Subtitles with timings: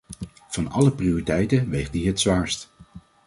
[0.49, 2.71] Van alle prioriteiten weegt die het zwaarst.